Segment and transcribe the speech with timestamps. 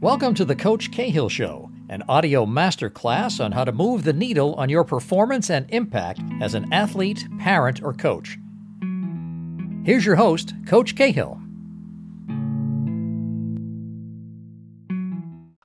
[0.00, 4.54] Welcome to the Coach Cahill Show, an audio masterclass on how to move the needle
[4.54, 8.38] on your performance and impact as an athlete, parent, or coach.
[9.84, 11.40] Here's your host, Coach Cahill.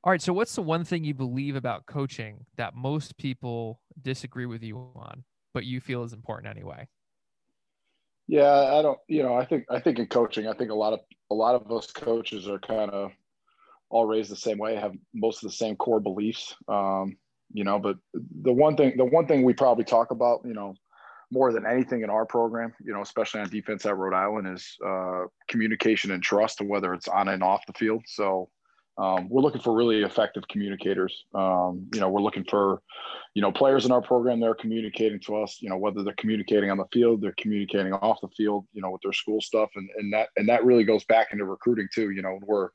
[0.04, 0.20] All right.
[0.20, 4.78] So, what's the one thing you believe about coaching that most people disagree with you
[4.96, 6.88] on, but you feel is important anyway?
[8.28, 8.98] Yeah, I don't.
[9.08, 11.54] You know, I think I think in coaching, I think a lot of a lot
[11.54, 13.12] of us coaches are kind of
[13.94, 16.56] all raised the same way, have most of the same core beliefs.
[16.68, 17.16] Um,
[17.54, 17.98] you know, but
[18.42, 20.74] the one thing the one thing we probably talk about, you know,
[21.32, 24.76] more than anything in our program, you know, especially on defense at Rhode Island, is
[24.86, 28.04] uh, communication and trust, whether it's on and off the field.
[28.08, 28.50] So
[28.98, 31.26] um, we're looking for really effective communicators.
[31.36, 32.82] Um, you know, we're looking for,
[33.36, 35.58] you know, players in our program that are communicating to us.
[35.62, 38.66] You know, whether they're communicating on the field, they're communicating off the field.
[38.74, 41.46] You know, with their school stuff, and and that and that really goes back into
[41.46, 42.10] recruiting too.
[42.10, 42.70] You know, we're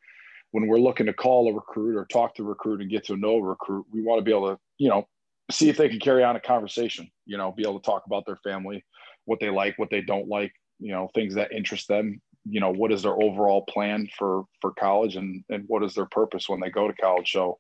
[0.53, 3.17] when we're looking to call a recruit or talk to a recruit and get to
[3.17, 5.07] know a recruit, we want to be able to, you know,
[5.51, 7.11] see if they can carry on a conversation.
[7.27, 8.85] You know, be able to talk about their family,
[9.25, 10.53] what they like, what they don't like.
[10.81, 14.73] You know, things that interest them you know what is their overall plan for for
[14.73, 17.59] college and and what is their purpose when they go to college so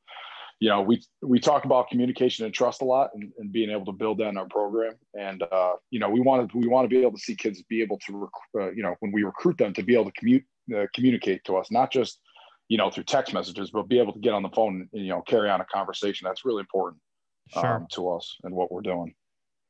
[0.61, 3.84] you know we we talk about communication and trust a lot and, and being able
[3.84, 6.84] to build that in our program and uh, you know we want to we want
[6.84, 9.22] to be able to see kids be able to rec- uh, you know when we
[9.22, 10.44] recruit them to be able to commute
[10.77, 12.20] uh, communicate to us not just
[12.69, 15.09] you know through text messages but be able to get on the phone and you
[15.09, 17.01] know carry on a conversation that's really important
[17.49, 17.67] sure.
[17.67, 19.15] um, to us and what we're doing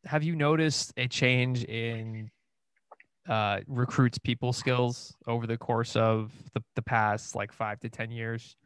[0.05, 2.31] have you noticed a change in
[3.29, 8.11] uh, recruits people skills over the course of the, the past like five to ten
[8.11, 8.57] years?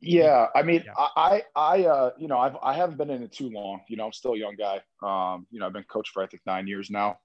[0.00, 0.94] Yeah, I mean, yeah.
[1.16, 3.82] I, I, uh, you know, I've, I haven't been in it too long.
[3.88, 4.80] You know, I'm still a young guy.
[5.02, 7.18] Um, you know, I've been coach for I think nine years now.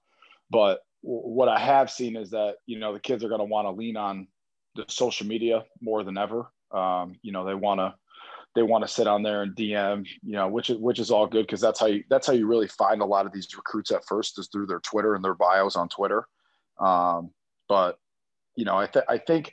[0.50, 3.66] But what I have seen is that you know the kids are going to want
[3.66, 4.28] to lean on
[4.78, 6.46] the social media more than ever.
[6.70, 7.94] Um, you know, they want to
[8.54, 11.26] they want to sit on there and DM, you know, which is which is all
[11.26, 13.90] good because that's how you that's how you really find a lot of these recruits
[13.90, 16.26] at first is through their Twitter and their bios on Twitter.
[16.80, 17.30] Um,
[17.68, 17.98] but
[18.56, 19.52] you know, I, th- I think,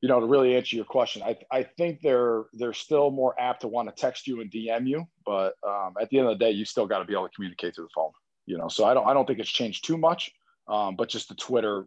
[0.00, 3.62] you know, to really answer your question, I, I think they're they're still more apt
[3.62, 6.44] to want to text you and DM you, but um, at the end of the
[6.44, 8.12] day, you still got to be able to communicate through the phone.
[8.46, 10.30] You know, so I don't I don't think it's changed too much,
[10.68, 11.86] um, but just the Twitter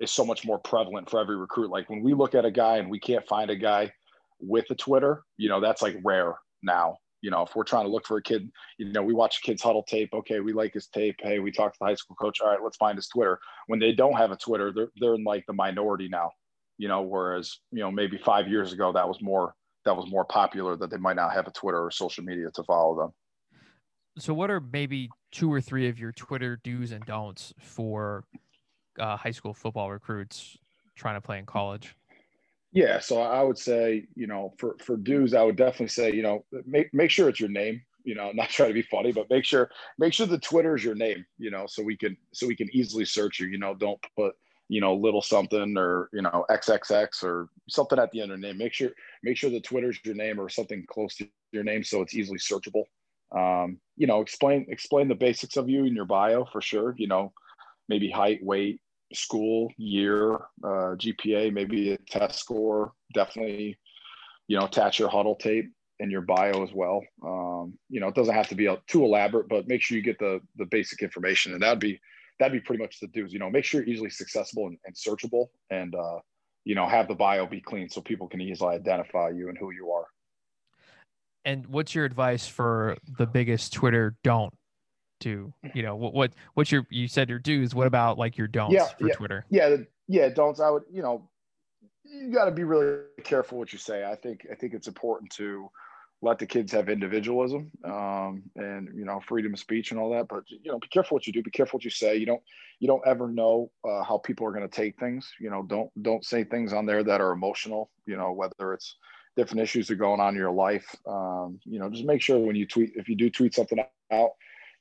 [0.00, 1.70] is so much more prevalent for every recruit.
[1.70, 3.92] Like when we look at a guy and we can't find a guy
[4.40, 7.90] with a Twitter, you know, that's like rare now you know, if we're trying to
[7.90, 10.10] look for a kid, you know, we watch kids Hudl tape.
[10.12, 11.16] Okay, we like his tape.
[11.20, 12.40] Hey, we talked to the high school coach.
[12.40, 13.38] All right, let's find his Twitter.
[13.66, 16.30] When they don't have a Twitter, they're they're in like the minority now.
[16.76, 19.54] You know, whereas you know maybe five years ago that was more
[19.84, 22.62] that was more popular that they might not have a Twitter or social media to
[22.64, 23.12] follow them.
[24.18, 28.24] So, what are maybe two or three of your Twitter do's and don'ts for
[28.98, 30.58] uh, high school football recruits
[30.96, 31.94] trying to play in college?
[32.72, 36.22] Yeah, so I would say, you know, for for do's, I would definitely say, you
[36.22, 37.82] know, make make sure it's your name.
[38.04, 40.84] You know, not trying to be funny, but make sure make sure the Twitter is
[40.84, 41.24] your name.
[41.38, 43.46] You know, so we can so we can easily search you.
[43.46, 44.34] You know, don't put
[44.68, 48.46] you know little something or you know xxx or something at the end of the
[48.46, 48.58] name.
[48.58, 48.90] Make sure
[49.22, 52.38] make sure the Twitter's your name or something close to your name so it's easily
[52.38, 52.84] searchable.
[53.34, 56.94] Um, you know, explain explain the basics of you in your bio for sure.
[56.98, 57.32] You know,
[57.88, 58.80] maybe height, weight,
[59.12, 62.92] school year, uh, GPA, maybe a test score.
[63.14, 63.78] Definitely,
[64.46, 65.70] you know, attach your Hudl tape
[66.00, 67.02] in your bio as well.
[67.24, 70.18] Um, you know, it doesn't have to be too elaborate, but make sure you get
[70.18, 72.00] the the basic information, and that'd be
[72.38, 73.32] that'd be pretty much the do's.
[73.32, 76.18] You know, make sure you're easily accessible and, and searchable, and uh,
[76.64, 79.70] you know, have the bio be clean so people can easily identify you and who
[79.70, 80.06] you are.
[81.44, 84.52] And what's your advice for the biggest Twitter don't
[85.20, 88.48] to you know what what what's your you said your do's what about like your
[88.48, 89.44] don'ts yeah, for yeah, twitter?
[89.50, 91.28] Yeah yeah don'ts i would you know
[92.04, 94.04] you got to be really careful what you say.
[94.04, 95.70] I think i think it's important to
[96.20, 100.26] let the kids have individualism um, and you know freedom of speech and all that
[100.26, 102.16] but you know be careful what you do be careful what you say.
[102.16, 102.42] You don't
[102.80, 105.30] you don't ever know uh, how people are going to take things.
[105.40, 108.96] You know don't don't say things on there that are emotional you know whether it's
[109.36, 110.96] different issues that are going on in your life.
[111.06, 113.78] Um, you know just make sure when you tweet if you do tweet something
[114.10, 114.30] out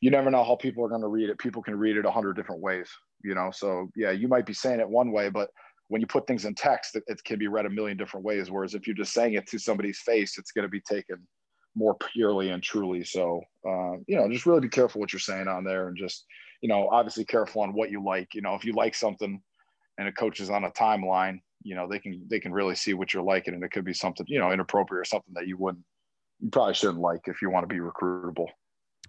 [0.02, 1.40] you never know how people are going to read it.
[1.40, 2.90] People can read it a hundred different ways,
[3.24, 3.50] you know?
[3.52, 5.50] So yeah, you might be saying it one way, but
[5.88, 8.52] when you put things in text, it, it can be read a million different ways.
[8.52, 11.26] Whereas if you're just saying it to somebody's face, it's going to be taken
[11.76, 13.04] more purely and truly.
[13.04, 16.26] So, uh, you know, just really be careful what you're saying on there and just,
[16.62, 19.42] you know, obviously careful on what you like, you know, if you like something
[19.98, 22.94] and a coach is on a timeline, you know, they can, they can really see
[22.94, 25.58] what you're liking and it could be something, you know, inappropriate or something that you
[25.58, 25.84] wouldn't,
[26.40, 28.48] you probably shouldn't like if you want to be recruitable.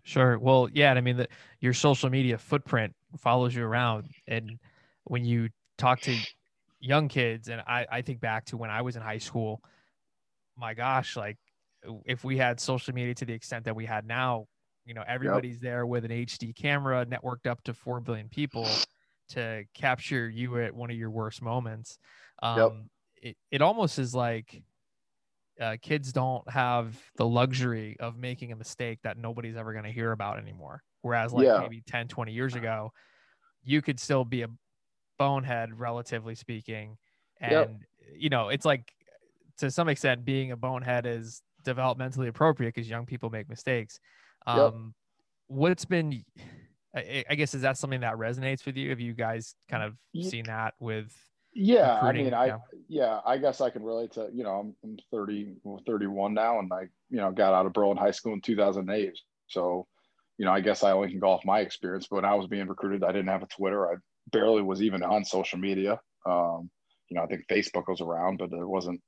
[0.09, 0.39] Sure.
[0.39, 0.95] Well, yeah.
[0.95, 1.29] I mean, the,
[1.61, 4.09] your social media footprint follows you around.
[4.27, 4.59] And
[5.05, 6.17] when you talk to
[6.81, 9.61] young kids, and I, I think back to when I was in high school,
[10.57, 11.37] my gosh, like
[12.07, 14.47] if we had social media to the extent that we had now,
[14.87, 15.63] you know, everybody's yep.
[15.63, 18.67] there with an HD camera networked up to 4 billion people
[19.29, 21.99] to capture you at one of your worst moments.
[22.43, 22.73] Um, yep.
[23.21, 24.63] it, it almost is like
[25.61, 29.93] uh, kids don't have the luxury of making a mistake that nobody's ever going to
[29.93, 30.83] hear about anymore.
[31.03, 31.61] Whereas, like yeah.
[31.61, 32.93] maybe 10, 20 years ago,
[33.65, 34.49] you could still be a
[35.19, 36.97] bonehead, relatively speaking.
[37.41, 37.77] And, yep.
[38.17, 38.93] you know, it's like
[39.59, 44.01] to some extent, being a bonehead is developmentally appropriate because young people make mistakes.
[44.47, 44.75] Um, yep.
[45.49, 46.25] What's been,
[46.95, 48.91] I, I, guess, is that something that resonates with you?
[48.91, 49.95] Have you guys kind of
[50.29, 51.13] seen that with?
[51.55, 52.59] Yeah, I mean, I yeah.
[52.89, 55.57] yeah, I guess I can relate to you know I'm, I'm 30,
[55.87, 59.19] 31 now, and I you know got out of Berlin High School in 2008.
[59.49, 59.87] So,
[60.37, 62.07] you know, I guess I only can go off my experience.
[62.09, 63.91] But when I was being recruited, I didn't have a Twitter.
[63.91, 63.97] I
[64.31, 65.99] barely was even on social media.
[66.27, 66.71] Um,
[67.09, 69.01] you know, I think Facebook was around, but there wasn't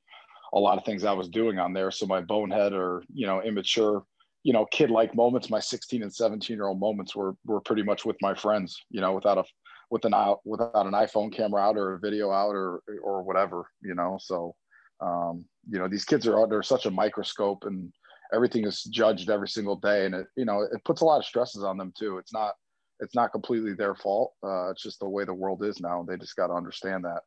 [0.53, 1.91] a lot of things I was doing on there.
[1.91, 4.03] So my bonehead or, you know, immature,
[4.43, 7.83] you know, kid like moments, my 16 and 17 year old moments were, were pretty
[7.83, 9.45] much with my friends, you know, without a,
[9.91, 13.67] with an out, without an iPhone camera out or a video out or, or whatever,
[13.83, 14.19] you know?
[14.21, 14.55] So,
[15.01, 17.93] um, you know, these kids are under such a microscope and
[18.33, 20.07] everything is judged every single day.
[20.07, 22.19] And it, you know, it puts a lot of stresses on them too.
[22.19, 22.55] It's not,
[23.01, 24.35] it's not completely their fault.
[24.45, 26.05] Uh, it's just the way the world is now.
[26.07, 27.23] They just got to understand that,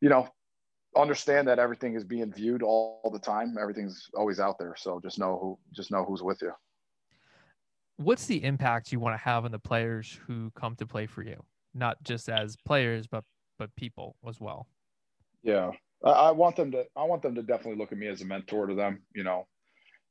[0.00, 0.26] you know,
[0.96, 3.56] understand that everything is being viewed all, all the time.
[3.60, 4.74] Everything's always out there.
[4.76, 6.52] So just know who, just know who's with you.
[7.96, 11.22] What's the impact you want to have on the players who come to play for
[11.22, 11.44] you,
[11.74, 13.24] not just as players, but
[13.58, 14.66] but people as well?
[15.42, 15.72] Yeah,
[16.04, 16.84] I, I want them to.
[16.96, 19.02] I want them to definitely look at me as a mentor to them.
[19.14, 19.46] You know,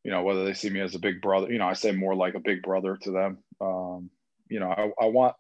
[0.04, 1.52] you know whether they see me as a big brother.
[1.52, 3.38] You know, I say more like a big brother to them.
[3.62, 4.10] Um,
[4.50, 5.36] you know, I, I want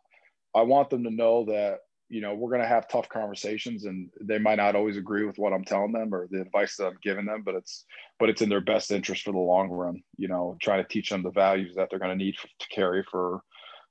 [0.55, 1.79] I want them to know that
[2.09, 5.37] you know we're going to have tough conversations and they might not always agree with
[5.37, 7.85] what i'm telling them or the advice that i'm giving them but it's
[8.17, 11.09] but it's in their best interest for the long run you know trying to teach
[11.09, 13.41] them the values that they're going to need to carry for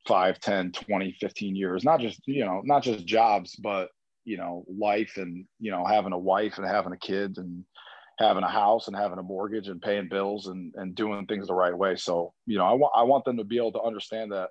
[0.06, 3.88] 5 10 20 15 years not just you know not just jobs but
[4.24, 7.64] you know life and you know having a wife and having a kid and
[8.18, 11.54] having a house and having a mortgage and paying bills and and doing things the
[11.54, 11.96] right way.
[11.96, 14.50] So you know i want i want them to be able to understand that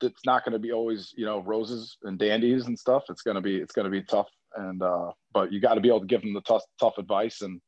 [0.00, 3.04] it's not going to be always you know roses and dandies and stuff.
[3.08, 5.80] It's going to be it's going to be tough and uh but you got to
[5.80, 7.60] be able to give them the tough tough advice and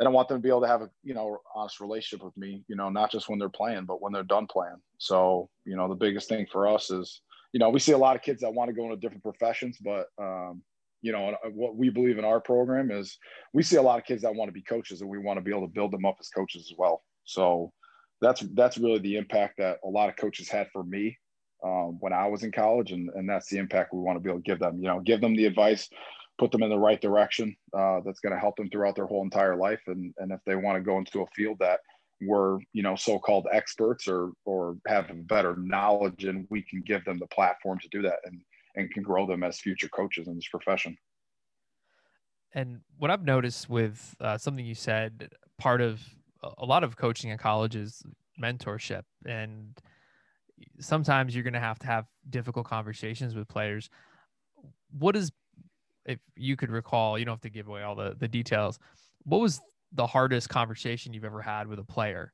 [0.00, 2.24] and I don't want them to be able to have a you know honest relationship
[2.24, 5.48] with me you know not just when they're playing but when they're done playing so
[5.64, 7.20] you know the biggest thing for us is
[7.52, 9.78] you know we see a lot of kids that want to go into different professions
[9.80, 10.62] but um
[11.02, 13.18] you know what we believe in our program is
[13.52, 15.42] we see a lot of kids that want to be coaches and we want to
[15.42, 17.72] be able to build them up as coaches as well so
[18.20, 21.16] that's that's really the impact that a lot of coaches had for me
[21.64, 24.30] um, when I was in college, and and that's the impact we want to be
[24.30, 24.78] able to give them.
[24.78, 25.88] You know, give them the advice,
[26.40, 27.54] put them in the right direction.
[27.72, 30.56] Uh, that's going to help them throughout their whole entire life, and and if they
[30.56, 31.80] want to go into a field that
[32.22, 37.18] we're you know so-called experts or or have better knowledge, and we can give them
[37.18, 38.40] the platform to do that, and
[38.76, 40.96] and can grow them as future coaches in this profession.
[42.52, 46.00] And what I've noticed with uh, something you said, part of
[46.58, 48.02] a lot of coaching in college is
[48.42, 49.78] mentorship and
[50.78, 53.90] sometimes you're going to have to have difficult conversations with players.
[54.90, 55.30] What is,
[56.04, 58.78] if you could recall, you don't have to give away all the, the details.
[59.24, 59.60] What was
[59.92, 62.32] the hardest conversation you've ever had with a player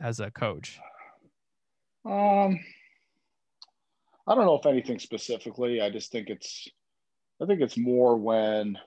[0.00, 0.78] as a coach?
[2.04, 2.58] Um,
[4.26, 5.80] I don't know if anything specifically.
[5.80, 6.68] I just think it's,
[7.40, 8.78] I think it's more when,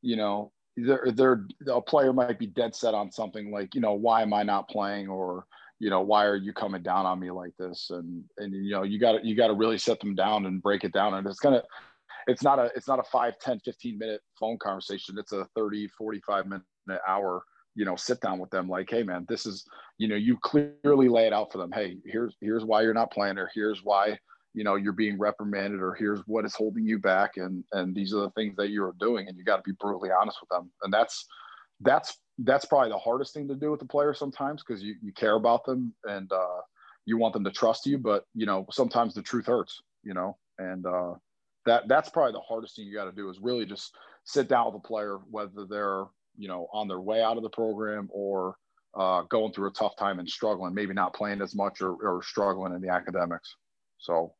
[0.00, 3.92] you know, they're, they're a player might be dead set on something like, you know,
[3.92, 5.46] why am I not playing or,
[5.78, 8.84] you know why are you coming down on me like this and and you know
[8.84, 11.26] you got to you got to really set them down and break it down and
[11.26, 11.60] it's gonna
[12.26, 15.16] it's not a it's not a 5 10 15 minute phone conversation.
[15.18, 16.62] It's a 30 45 minute
[17.06, 17.42] hour
[17.74, 18.68] you know sit down with them.
[18.68, 19.64] Like hey man this is
[19.98, 21.72] you know you clearly lay it out for them.
[21.72, 24.18] Hey here's here's why you're not playing or here's why
[24.54, 28.12] you know you're being reprimanded or here's what is holding you back and and these
[28.14, 30.70] are the things that you're doing and you got to be brutally honest with them.
[30.82, 31.26] And that's
[31.80, 35.12] that's that's probably the hardest thing to do with the player sometimes because you, you
[35.12, 36.60] care about them and uh,
[37.04, 40.36] you want them to trust you but you know sometimes the truth hurts you know
[40.58, 41.12] and uh,
[41.66, 44.66] that that's probably the hardest thing you got to do is really just sit down
[44.66, 46.04] with a player whether they're
[46.36, 48.56] you know on their way out of the program or
[48.94, 52.22] uh, going through a tough time and struggling maybe not playing as much or, or
[52.22, 53.56] struggling in the academics.
[53.98, 54.34] So.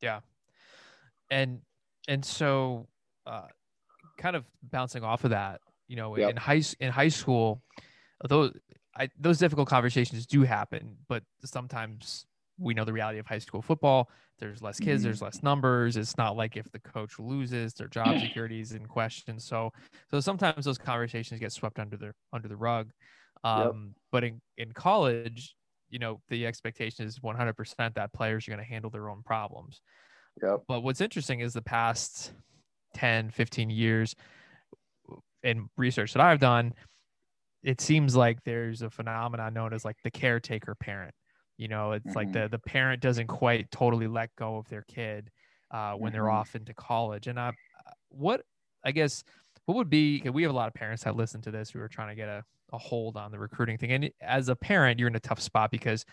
[0.00, 0.20] Yeah.
[1.30, 1.60] And
[2.06, 2.86] and so
[3.26, 3.48] uh,
[4.16, 6.30] kind of bouncing off of that you know, yep.
[6.30, 7.62] in high in high school,
[8.28, 8.52] those
[8.94, 12.26] I, those difficult conversations do happen, but sometimes
[12.58, 14.10] we know the reality of high school football.
[14.38, 15.04] There's less kids, Mhm.
[15.04, 15.96] there's less numbers.
[15.96, 19.38] It's not like if the coach loses, their job security is in question.
[19.40, 19.70] So,
[20.10, 22.90] so sometimes those conversations get swept under the under the rug.
[23.44, 25.54] Um, But in in college,
[25.88, 29.80] you know, the expectation is 100% that players are going to handle their own problems.
[30.42, 30.64] Yep.
[30.68, 32.34] But what's interesting is the past
[32.94, 34.14] 10, 15 years
[35.42, 36.74] in research that I've done,
[37.62, 41.14] it seems like there's a phenomenon known as like the caretaker parent.
[41.58, 42.32] You know, it's like Mhm.
[42.32, 45.30] the the parent doesn't quite totally let go of their kid
[45.72, 46.30] uh, when they're Mhm.
[46.30, 47.26] off into college.
[47.26, 47.52] And I,
[48.08, 48.42] what
[48.84, 49.24] I guess
[49.66, 51.88] what would be we have a lot of parents that listen to this who are
[51.88, 53.92] trying to get a, a hold on the recruiting thing.
[53.92, 56.04] And as a parent, you're in a tough spot because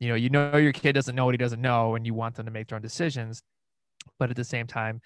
[0.00, 2.36] you know you know your kid doesn't know what he doesn't know, and you want
[2.36, 3.42] them to make their own decisions.
[4.18, 5.00] But at the same time,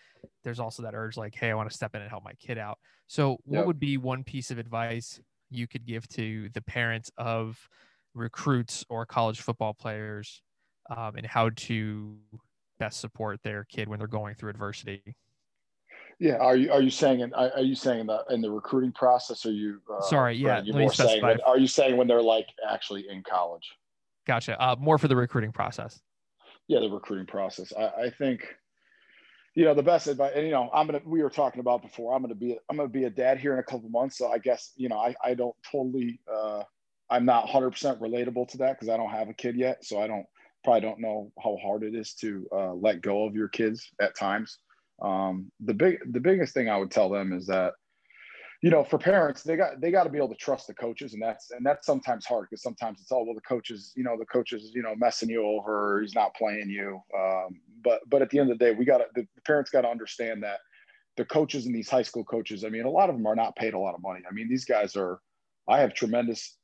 [0.45, 2.59] there's also that urge like, hey, I want to step in and help my kid
[2.59, 2.79] out.
[3.07, 3.67] So, what Yep.
[3.67, 7.69] would be one piece of advice you could give to the parents of
[8.15, 10.43] recruits or college football players
[10.95, 12.17] um, and how to
[12.79, 15.17] best support their kid when they're going through adversity?
[16.19, 16.37] Yeah.
[16.37, 18.93] Are you are you saying in are are you saying in the in the recruiting
[18.93, 19.47] process?
[19.47, 22.49] Are you uh, Sorry, yeah, You're more saying when, are you saying when they're like
[22.69, 23.69] actually in college?
[24.27, 24.61] Gotcha.
[24.61, 26.01] Uh, more for the recruiting process.
[26.67, 27.73] Yeah, the recruiting process.
[27.77, 28.43] I, I think,
[29.55, 30.33] you know, the best advice.
[30.35, 31.01] And you know, I'm gonna.
[31.05, 32.15] We were talking about before.
[32.15, 32.59] I'm gonna be.
[32.69, 34.19] I'm gonna be a dad here in a couple months.
[34.19, 36.21] So I guess you know, I I don't totally.
[36.31, 36.65] uh
[37.11, 39.85] I'm not 100 percent relatable to that because I don't have a kid yet.
[39.85, 40.27] So I don't
[40.65, 44.17] probably don't know how hard it is to uh, let go of your kids at
[44.17, 44.59] times.
[45.01, 47.75] Um, the big the biggest thing I would tell them is that
[48.63, 51.13] you know for parents they got they got to be able to trust the coaches
[51.15, 54.17] and that's and that's sometimes hard because sometimes it's all well the coaches you know
[54.19, 58.31] the coaches you know messing you over he's not playing you um, but but at
[58.31, 60.59] the end of the day we got the parents got to understand that
[61.17, 63.55] the coaches and these high school coaches i mean a lot of them are not
[63.55, 65.21] paid a lot of money i mean these guys are
[65.69, 66.58] i have tremendous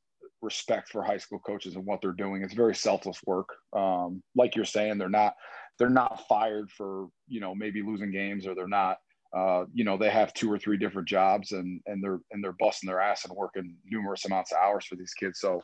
[0.45, 2.43] respect for high school coaches and what they're doing.
[2.43, 3.49] It's very selfless work.
[3.73, 5.35] Um, like you're saying they're not
[5.79, 8.99] they're not fired for you know maybe losing games or they're not
[9.37, 12.55] uh, you know they have two or three different jobs and and they're and they're
[12.61, 15.41] busting their ass and working numerous amounts of hours for these kids.
[15.41, 15.61] So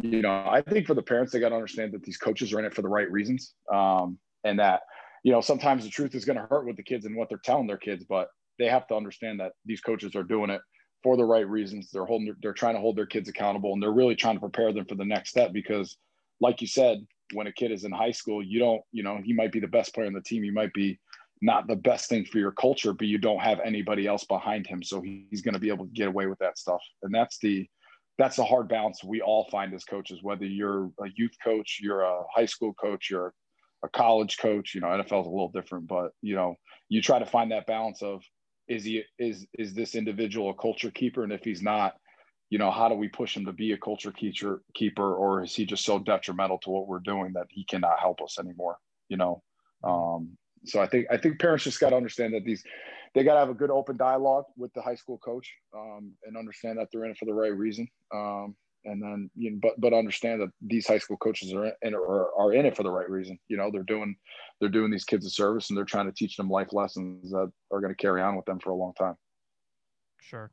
[0.00, 2.60] you know i think for the parents they got to understand that these coaches are
[2.60, 3.54] in it for the right reasons.
[3.72, 4.82] Um, and that
[5.24, 7.40] you know sometimes the truth is going to hurt with the kids and what they're
[7.44, 10.60] telling their kids but they have to understand that these coaches are doing it
[11.02, 13.92] for the right reasons they're holding they're trying to hold their kids accountable and they're
[13.92, 15.96] really trying to prepare them for the next step because
[16.40, 16.98] like you said
[17.34, 19.68] when a kid is in high school you don't you know he might be the
[19.68, 20.98] best player on the team he might be
[21.40, 24.82] not the best thing for your culture, but you don't have anybody else behind him.
[24.82, 26.80] So he's going to be able to get away with that stuff.
[27.02, 27.68] And that's the,
[28.18, 32.02] that's the hard balance we all find as coaches, whether you're a youth coach, you're
[32.02, 33.32] a high school coach, you're
[33.84, 36.56] a college coach, you know, NFL is a little different, but you know,
[36.88, 38.22] you try to find that balance of,
[38.68, 41.24] is he, is, is this individual a culture keeper?
[41.24, 41.94] And if he's not,
[42.50, 45.54] you know, how do we push him to be a culture keeper keeper, or is
[45.54, 48.78] he just so detrimental to what we're doing that he cannot help us anymore?
[49.08, 49.42] You know?
[49.84, 52.64] Um, so I think I think parents just got to understand that these
[53.14, 56.36] they got to have a good open dialogue with the high school coach um, and
[56.36, 57.88] understand that they're in it for the right reason.
[58.14, 58.54] Um,
[58.88, 62.34] and then you know, but but understand that these high school coaches are in are,
[62.34, 63.38] are in it for the right reason.
[63.48, 64.16] You know, they're doing
[64.60, 67.50] they're doing these kids a service and they're trying to teach them life lessons that
[67.70, 69.16] are going to carry on with them for a long time.
[70.20, 70.50] Sure.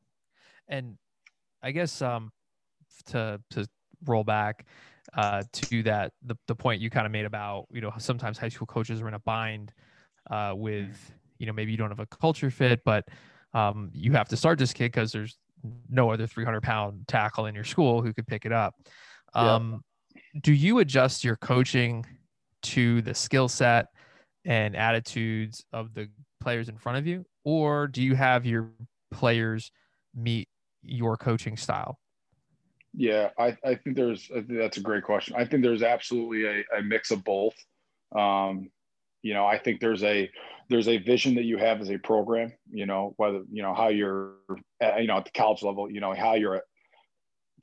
[0.68, 0.98] And
[1.64, 2.32] I guess um
[3.08, 3.68] to to
[4.06, 4.66] roll back
[5.14, 8.50] uh to that the, the point you kind of made about you know sometimes high
[8.50, 9.74] school coaches are in a bind
[10.30, 13.08] uh with you know maybe you don't have a culture fit but
[13.54, 15.38] um you have to start this kid because there's
[15.90, 18.76] no other 300 pound tackle in your school who could pick it up
[19.36, 19.56] Yeah.
[19.56, 19.84] um
[20.42, 22.06] do you adjust your coaching
[22.62, 23.88] to the skill set
[24.46, 28.72] and attitudes of the players in front of you or do you have your
[29.12, 29.72] players
[30.14, 30.48] meet
[30.84, 32.00] your coaching style
[32.94, 35.36] Yeah, I, I think there's I think that's a great question.
[35.36, 37.56] I think there's absolutely a, a mix of both.
[38.16, 38.70] Um,
[39.22, 40.30] you know, I think there's a
[40.70, 42.54] there's a vision that you have as a program.
[42.72, 45.90] You know, whether you know how you're you know at the college level.
[45.92, 46.62] You know how you're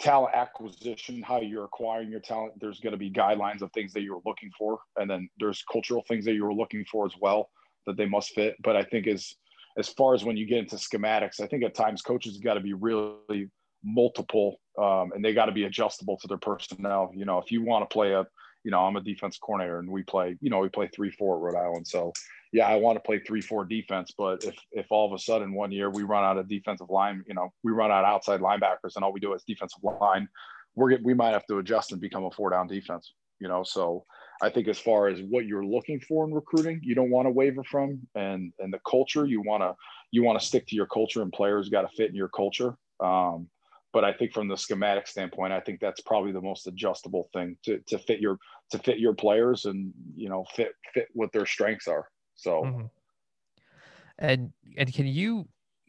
[0.01, 2.55] talent acquisition, how you're acquiring your talent.
[2.61, 6.03] There's going to be guidelines of things that you're looking for, and then there's cultural
[6.09, 7.51] things that you're looking for as well
[7.87, 8.57] that they must fit.
[8.63, 9.35] But I think as
[9.79, 12.61] as far as when you get into schematics, I think at times coaches got to
[12.61, 13.49] be really
[13.85, 17.11] multiple um, and they got to be adjustable to their personnel.
[17.15, 18.27] You know, if you want to play a,
[18.65, 21.37] you know, I'm a defense coordinator and we play, you know, we play three, four
[21.37, 21.87] at Rhode Island.
[21.87, 22.13] So
[22.53, 24.13] yeah, I want to play three, four defense.
[24.17, 27.25] But if, if all of a sudden one year we run out of defensive line,
[27.27, 30.29] you know, we run out outside linebackers and all we do is defensive line,
[30.75, 33.63] we're get, we might have to adjust and become a four down defense, you know?
[33.65, 34.05] So
[34.43, 37.31] I think as far as what you're looking for in recruiting, you don't want to
[37.31, 39.75] waver from and, and the culture you want to,
[40.11, 42.77] you want to stick to your culture and players got to fit in your culture.
[43.01, 43.49] Um,
[43.93, 47.57] but I think from the schematic standpoint, I think that's probably the most adjustable thing
[47.65, 48.39] to, to fit your
[48.71, 52.09] to fit your players and you know fit fit what their strengths are.
[52.35, 52.87] So, mm-hmm.
[54.19, 55.47] and and can you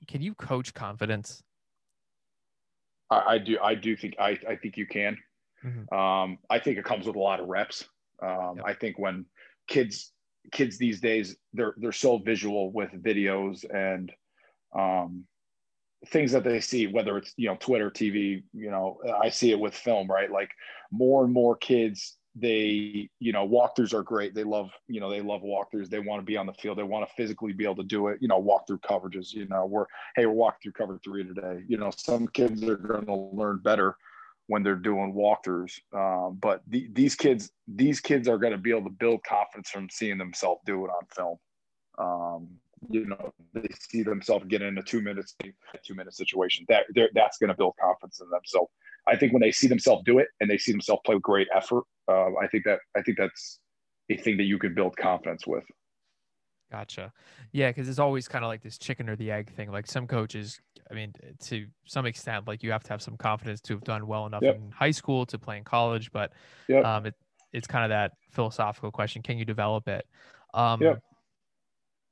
[0.08, 1.44] can you coach confidence?
[3.10, 5.18] I, I do I do think I I think you can.
[5.64, 5.96] Mm-hmm.
[5.96, 7.86] Um, I think it comes with a lot of reps.
[8.22, 8.66] Um, yep.
[8.66, 9.26] I think when
[9.68, 10.12] kids
[10.52, 14.12] kids these days they're they're so visual with videos and
[14.78, 15.24] um,
[16.08, 19.60] things that they see, whether it's you know Twitter, TV, you know, I see it
[19.60, 20.32] with film, right?
[20.32, 20.52] Like
[20.92, 24.34] more and more kids, they you know walkthroughs are great.
[24.34, 25.90] They love you know they love walkthroughs.
[25.90, 26.78] They want to be on the field.
[26.78, 28.18] They want to physically be able to do it.
[28.22, 29.34] You know, walk through coverages.
[29.34, 31.64] You know, we're hey we're walking through cover three today.
[31.68, 33.96] You know, some kids are going to learn better
[34.48, 35.74] when they're doing walkthroughs.
[35.94, 39.70] Um, but the, these kids, these kids are going to be able to build confidence
[39.70, 41.38] from seeing themselves do it on film.
[41.98, 42.50] Um,
[42.90, 45.36] you know they see themselves getting in a two minutes
[45.86, 48.42] two minute situation that that's going to build confidence in them.
[48.46, 48.70] So
[49.08, 51.48] i think when they see themselves do it and they see themselves play with great
[51.54, 53.60] effort uh, i think that i think that's
[54.10, 55.64] a thing that you can build confidence with.
[56.72, 57.14] Gotcha.
[57.52, 59.72] Yeah because it's always kind of like this chicken or the egg thing.
[59.72, 60.60] Like some coaches
[60.92, 64.06] i mean to some extent like you have to have some confidence to have done
[64.06, 64.56] well enough yep.
[64.56, 66.34] in high school to play in college but
[66.68, 66.84] yep.
[66.84, 67.16] um, it,
[67.54, 70.06] it's kind of that philosophical question can you develop it?
[70.54, 71.02] Um, yep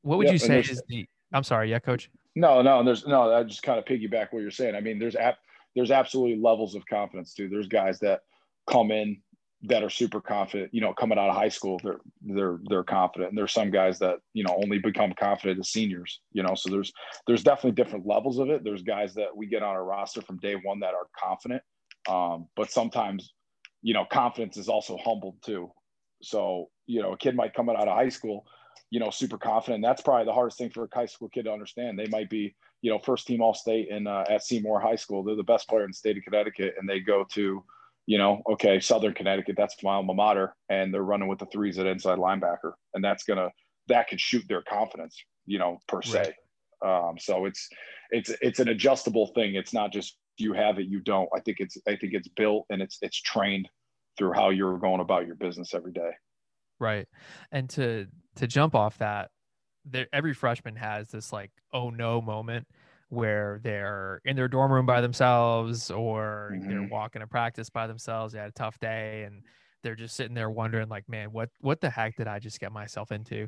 [0.01, 1.08] what would yep, you say is the?
[1.34, 2.10] I'm sorry, yeah, coach.
[2.36, 3.34] No, no, there's no.
[3.34, 4.75] I just kind of piggyback what you're saying.
[4.75, 5.38] I mean, there's app,
[5.75, 7.50] there's absolutely levels of confidence too.
[7.50, 8.22] There's guys that
[8.70, 9.22] come in
[9.63, 10.74] that are super confident.
[10.74, 13.29] You know, coming out of high school, they're they're they're confident.
[13.29, 16.22] And there's some guys that you know only become confident as seniors.
[16.31, 16.91] You know, so there's
[17.27, 18.63] there's definitely different levels of it.
[18.63, 21.62] There's guys that we get on our roster from day one that are confident,
[22.10, 23.34] um, but sometimes,
[23.81, 25.70] you know, confidence is also humbled too.
[26.22, 28.46] So you know, a kid might come out of high school
[28.91, 29.81] you know, super confident.
[29.81, 31.98] That's probably the hardest thing for a high school kid to understand.
[31.98, 35.24] They might be, you know, first team All State in uh, at Seymour High School.
[35.24, 37.63] They're the best player in the state of Connecticut, and they go to,
[38.05, 39.55] you know, okay, Southern Connecticut.
[39.57, 43.24] That's my alma mater, and they're running with the threes at inside linebacker, and that's
[43.24, 43.50] gonna
[43.88, 46.33] that could shoot their confidence, you know, per se.
[46.83, 47.07] Right.
[47.07, 47.69] Um, so it's
[48.10, 49.55] it's it's an adjustable thing.
[49.55, 51.29] It's not just you have it, you don't.
[51.33, 53.70] I think it's I think it's built and it's it's trained
[54.18, 56.11] through how you're going about your business every day.
[56.79, 57.07] Right.
[57.51, 59.29] And to to jump off that,
[59.85, 62.67] there every freshman has this like oh no moment
[63.09, 66.70] where they're in their dorm room by themselves or mm-hmm.
[66.70, 68.31] they're walking to practice by themselves.
[68.31, 69.44] They had a tough day and
[69.83, 72.72] they're just sitting there wondering like, man, what what the heck did I just get
[72.72, 73.48] myself into?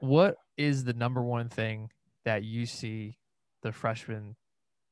[0.00, 1.90] What is the number one thing
[2.24, 3.16] that you see
[3.62, 4.36] the freshmen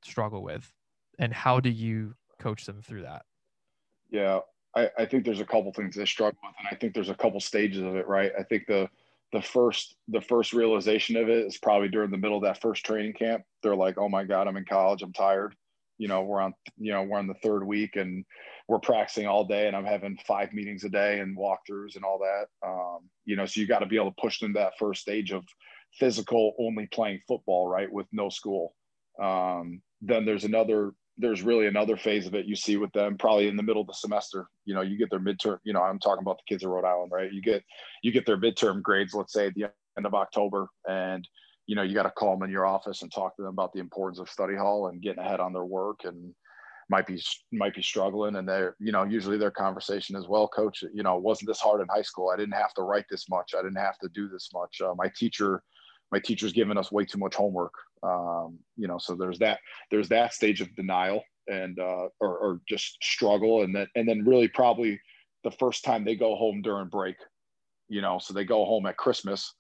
[0.03, 0.73] struggle with
[1.19, 3.23] and how do you coach them through that?
[4.11, 4.41] Yeah,
[4.75, 7.15] I, I think there's a couple things they struggle with, and I think there's a
[7.15, 8.33] couple stages of it, right?
[8.39, 8.89] I think the
[9.35, 12.87] the first the first realization of it is probably during the middle of that first
[12.87, 13.43] training camp.
[13.63, 15.03] They're like, "Oh my God, I'm in college.
[15.03, 15.57] I'm tired."
[15.99, 18.25] You know, we're on you know we're on the third week, and
[18.69, 22.21] we're practicing all day, and I'm having five meetings a day and walkthroughs and all
[22.21, 22.47] that.
[22.67, 25.03] Um, you know, so you got to be able to push them to that first
[25.03, 25.45] stage of
[25.99, 28.75] physical, only playing football, right, with no school.
[29.21, 33.49] Um, then there's another there's really another phase of it you see with them probably
[33.49, 34.49] in the middle of the semester.
[34.65, 36.85] You know you get their midterm you know i'm talking about the kids in rhode
[36.85, 37.33] island right?
[37.33, 37.63] You get
[38.03, 41.27] you get their midterm grades let's say at the end of october and
[41.67, 43.73] you know you got to call them in your office and talk to them about
[43.73, 46.35] the importance of study hall and getting ahead on their work and
[46.89, 47.23] might be
[47.53, 48.37] might be struggling.
[48.37, 51.81] And they're you know usually their conversation as well coach you know wasn't this hard
[51.81, 52.31] in high school.
[52.31, 53.55] I didn't have to write this much.
[53.57, 54.81] I didn't have to do this much.
[54.81, 55.63] Uh, my teacher
[56.13, 57.73] my teacher's giving us way too much homework
[58.05, 59.59] um, you know so there's that
[59.91, 64.25] there's that stage of denial and uh, or, or just struggle and then and then
[64.25, 65.01] really probably
[65.43, 67.17] the first time they go home during break
[67.89, 69.55] you know so they go home at christmas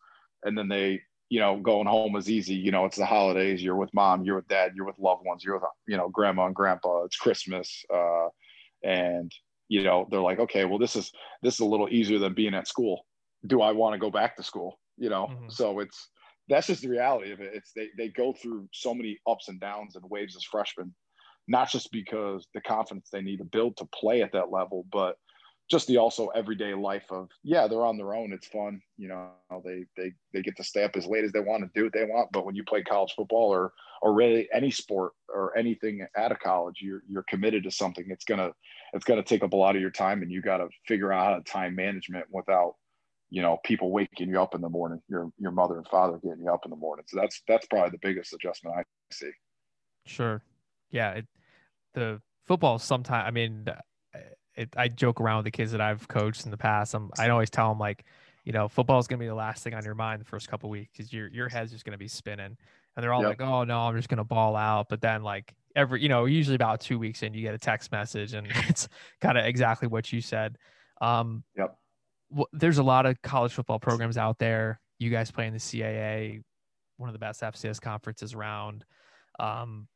[0.44, 2.54] and then they you know going home is easy.
[2.54, 5.42] You know it's the holidays you're with mom you're with dad you're with loved ones
[5.42, 8.28] you're with you know grandma and grandpa it's christmas uh,
[8.82, 9.32] and
[9.68, 11.10] you know they're like okay well this is
[11.42, 13.06] this is a little easier than being at school.
[13.46, 14.78] Do i want to go back to school?
[14.96, 15.26] You know?
[15.26, 15.48] Mm-hmm.
[15.48, 16.08] so it's
[16.48, 17.52] that's just the reality of it.
[17.54, 20.94] It's they they go through so many ups and downs and waves as freshmen,
[21.48, 25.16] not just because the confidence they need to build to play at that level, but
[25.70, 28.32] just the also everyday life of yeah they're on their own.
[28.32, 28.80] It's fun.
[28.98, 29.30] You know
[29.64, 31.92] they they they get to stay up as late as they want to do what
[31.92, 32.30] they want.
[32.32, 36.38] But when you play college football or or really any sport or anything out of
[36.38, 38.04] college you're you're committed to something.
[38.08, 38.50] It's gonna
[38.92, 41.24] it's gonna take up a lot of your time and you got to figure out
[41.24, 42.74] how to time management without
[43.34, 46.44] you know people waking you up in the morning your your mother and father getting
[46.44, 47.04] you up in the morning.
[47.08, 49.30] So that's that's probably the biggest adjustment i see.
[50.06, 50.40] Sure.
[50.90, 51.26] Yeah it,
[51.94, 53.66] the football sometimes i mean
[54.54, 56.94] it, i joke around with the kids that i've coached in the past.
[56.94, 58.04] I'm, i always tell them like
[58.44, 60.46] you know football is going to be the last thing on your mind the first
[60.48, 62.56] couple weeks because your your head's just going to be spinning.
[62.96, 63.40] And they're all yep.
[63.40, 64.88] like oh no i'm just going to ball out.
[64.88, 67.90] But then like every you know usually about two weeks in you get a text
[67.90, 68.88] message and it's
[69.20, 70.56] kind of exactly what you said.
[71.00, 71.76] Um yep
[72.52, 74.80] there's a lot of college football programs out there.
[74.98, 76.42] You guys play in the caa
[76.96, 78.84] one of the best fcs conferences around.
[79.38, 79.88] Um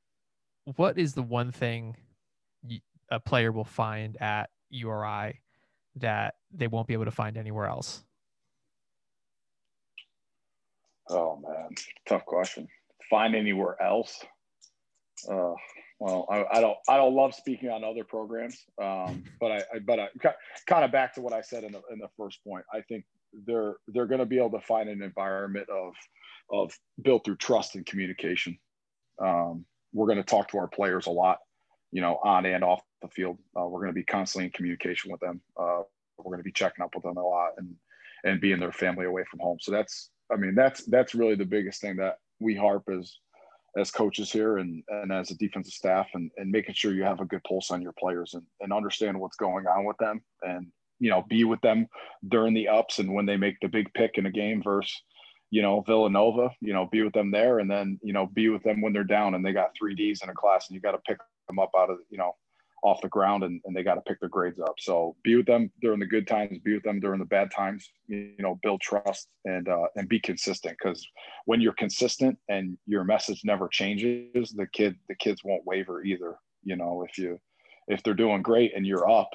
[0.77, 1.97] what is the one thing
[3.11, 5.41] a player will find at uri
[5.97, 8.05] that they won't be able to find anywhere else?
[11.09, 11.71] Oh man.
[12.07, 12.69] Tough question.
[13.09, 14.25] Find anywhere else?
[15.31, 15.55] Uh,
[15.99, 19.79] well, I, I, don't I don't love speaking on other programs, um, but I, I
[19.81, 20.09] but I
[20.67, 22.65] kind of back to what I said in the in the first point.
[22.73, 23.05] I think
[23.47, 25.95] they're they're going to be able to find an environment of
[26.51, 28.59] of built through trust and communication.
[29.21, 31.39] Um, we're going to talk to our players a lot,
[31.91, 33.39] you know, on and off the field.
[33.59, 35.41] Uh, we're going to be constantly in communication with them.
[35.57, 35.83] Uh,
[36.19, 37.75] we're going to be checking up with them a lot and
[38.25, 39.59] and being their family away from home.
[39.61, 43.19] So that's I mean that's that's really the biggest thing that we harp is
[43.79, 47.21] as coaches here and, and as a defensive staff and, and making sure you have
[47.21, 50.67] a good pulse on your players and, and understand what's going on with them and
[50.99, 51.87] you know be with them
[52.29, 54.93] during the ups and when they make the big pick in a game versus
[55.51, 58.63] you know villanova you know be with them there and then you know be with
[58.65, 60.93] them when they're down and they got three d's in a class and you got
[60.93, 62.33] to pick them up out of you know
[62.83, 64.75] off the ground and, and they got to pick their grades up.
[64.79, 67.91] So be with them during the good times, be with them during the bad times,
[68.07, 70.79] you know, build trust and, uh, and be consistent.
[70.81, 71.07] Cause
[71.47, 76.37] when you're consistent and your message never changes, the kid, the kids won't waver either.
[76.63, 77.39] You know, if you,
[77.89, 79.31] if they're doing great and you're up,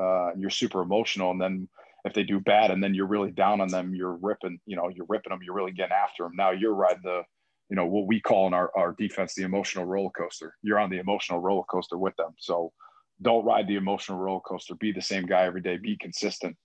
[0.00, 1.30] uh, you're super emotional.
[1.30, 1.68] And then
[2.04, 4.88] if they do bad and then you're really down on them, you're ripping, you know,
[4.88, 6.32] you're ripping them, you're really getting after them.
[6.34, 7.22] Now you're riding the,
[7.68, 10.54] you know, what we call in our, our defense, the emotional roller coaster.
[10.62, 12.34] You're on the emotional roller coaster with them.
[12.38, 12.72] So,
[13.20, 14.74] don't ride the emotional roller coaster.
[14.74, 15.76] Be the same guy every day.
[15.76, 16.56] Be consistent.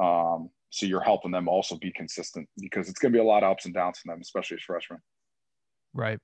[0.00, 3.42] Um, so you're helping them also be consistent because it's going to be a lot
[3.42, 5.00] of ups and downs for them, especially as freshmen.
[5.94, 6.18] Right.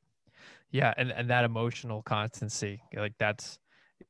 [0.70, 3.58] Yeah, and and that emotional constancy, like that's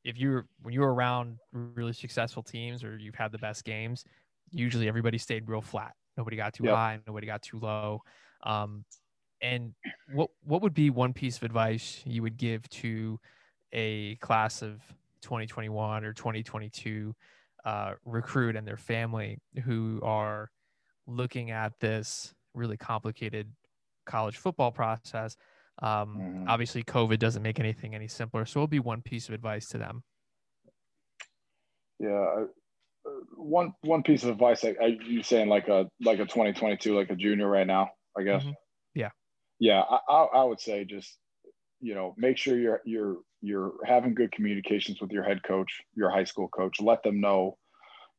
[0.05, 4.05] if you're when you're around really successful teams or you've had the best games,
[4.51, 5.93] usually everybody stayed real flat.
[6.17, 6.75] Nobody got too yep.
[6.75, 8.03] high, nobody got too low.
[8.43, 8.85] Um,
[9.41, 9.73] and
[10.13, 13.21] what what would be one piece of advice you would give to
[13.73, 14.81] a class of
[15.23, 17.15] 2021 or 2022
[17.65, 20.51] uh, recruit and their family who are
[21.07, 23.51] looking at this really complicated
[24.07, 25.37] college football process.
[25.83, 26.49] Um, mm-hmm.
[26.49, 28.45] Obviously, COVID doesn't make anything any simpler.
[28.45, 30.03] So, it'll be one piece of advice to them.
[32.01, 34.65] Yeah, uh, one one piece of advice.
[34.65, 38.23] I, I, you saying like a like a 2022, like a junior right now, I
[38.23, 38.43] guess.
[38.43, 38.53] Mm-hmm.
[38.95, 39.11] Yeah.
[39.61, 41.17] Yeah, I, I, I would say just
[41.81, 46.11] you know make sure you're you're you're having good communications with your head coach your
[46.11, 47.57] high school coach let them know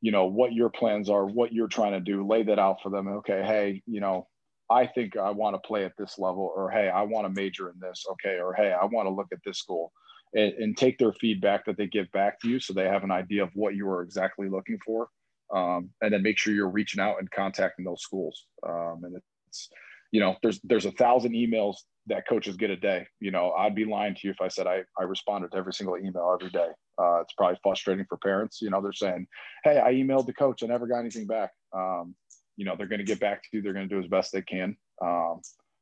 [0.02, 2.90] you know what your plans are what you're trying to do lay that out for
[2.90, 3.08] them.
[3.08, 4.28] Okay hey you know
[4.70, 7.70] i think i want to play at this level or hey i want to major
[7.70, 8.06] in this.
[8.12, 9.92] Okay or hey i want to look at this school.
[10.36, 13.10] And, and, take their feedback that they give back to you so they have an
[13.10, 15.10] idea of what you are exactly looking for.
[15.52, 18.46] Um, and then make sure you're reaching out and contacting those schools.
[18.62, 19.70] Um, and it's
[20.12, 21.76] you know there's there's a thousand emails
[22.10, 23.08] that coaches get a day.
[23.20, 25.74] You know, I'd be lying to you if I said I, I responded to every
[25.74, 26.68] single email every day.
[27.02, 28.62] Uh, it's probably frustrating for parents.
[28.62, 29.28] You know, they're saying,
[29.64, 30.64] Hey, I emailed the coach.
[30.64, 31.52] I never got anything back.
[31.74, 32.16] Um,
[32.58, 33.62] you know, they're going to get back to you.
[33.62, 34.76] They're going to do as best they can.
[35.02, 35.40] Um,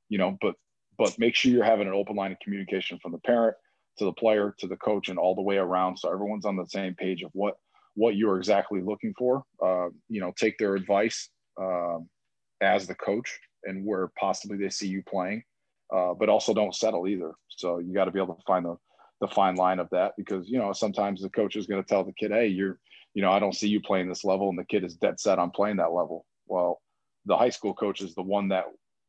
[0.10, 0.56] you know, but,
[0.98, 3.56] but make sure you're having an open line of communication from the parent
[3.98, 5.98] to the player, to the coach and all the way around.
[5.98, 7.56] So everyone's on the same page of what,
[7.96, 9.44] what you're exactly looking for.
[9.64, 12.08] Uh, you know, take their advice um,
[12.62, 15.44] as the coach and where possibly they see you playing
[15.94, 17.34] uh, but also don't settle either.
[17.50, 18.78] So you got to be able to find the
[19.20, 22.04] the fine line of that because you know sometimes the coach is going to tell
[22.04, 22.80] the kid, hey, you're
[23.14, 25.40] you know I don't see you playing this level, and the kid is dead set
[25.40, 26.26] on playing that level.
[26.48, 26.82] Well,
[27.26, 28.66] the high school coach is the one that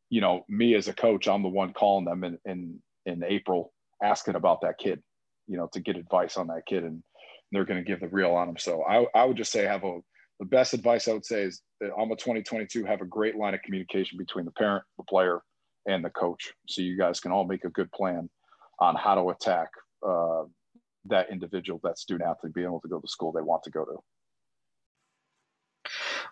[0.08, 3.72] you know me as a coach, I'm the one calling them in in in April
[4.02, 5.02] asking about that kid,
[5.46, 7.02] you know, to get advice on that kid, and
[7.50, 8.58] they're going to give the real on them.
[8.58, 9.98] So I I would just say have a
[10.38, 13.62] the best advice I would say is I'm a 2022 have a great line of
[13.62, 15.40] communication between the parent, the player,
[15.86, 16.52] and the coach.
[16.68, 18.28] So you guys can all make a good plan
[18.80, 19.68] on how to attack
[20.06, 20.44] uh,
[21.06, 23.84] that individual, that student athlete, being able to go to school they want to go
[23.84, 23.96] to.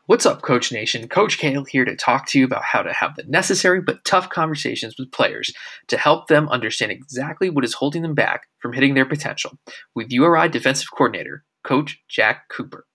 [0.04, 1.08] What's up, Coach Nation?
[1.08, 4.28] Coach Cahill here to talk to you about how to have the necessary but tough
[4.28, 5.52] conversations with players
[5.88, 9.58] to help them understand exactly what is holding them back from hitting their potential
[9.94, 12.86] with URI defensive coordinator, Coach Jack Cooper.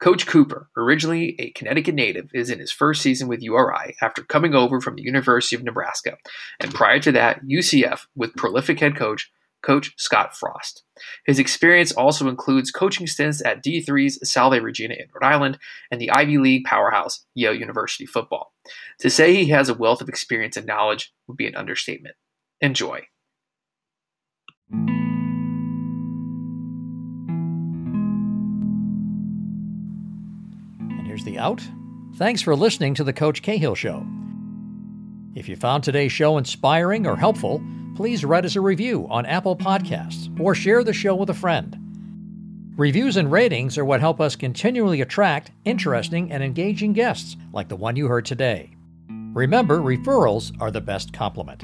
[0.00, 4.54] Coach Cooper, originally a Connecticut native, is in his first season with URI after coming
[4.54, 6.16] over from the University of Nebraska,
[6.60, 9.30] and prior to that, UCF with prolific head coach
[9.64, 10.82] Coach Scott Frost.
[11.24, 15.58] His experience also includes coaching stints at D3's Salve Regina in Rhode Island
[15.90, 18.52] and the Ivy League powerhouse Yale University football.
[19.00, 22.16] To say he has a wealth of experience and knowledge would be an understatement.
[22.60, 23.06] Enjoy.
[31.14, 31.62] Here's the out.
[32.16, 34.04] Thanks for listening to The Coach Cahill Show.
[35.36, 37.62] If you found today's show inspiring or helpful,
[37.94, 41.78] please write us a review on Apple Podcasts or share the show with a friend.
[42.76, 47.76] Reviews and ratings are what help us continually attract interesting and engaging guests like the
[47.76, 48.74] one you heard today.
[49.08, 51.62] Remember, referrals are the best compliment.